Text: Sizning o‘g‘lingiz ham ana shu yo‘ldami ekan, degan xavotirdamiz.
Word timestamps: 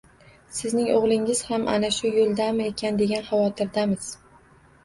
Sizning 0.59 0.87
o‘g‘lingiz 0.93 1.43
ham 1.49 1.67
ana 1.73 1.91
shu 1.97 2.13
yo‘ldami 2.15 2.67
ekan, 2.71 2.99
degan 3.03 3.29
xavotirdamiz. 3.29 4.09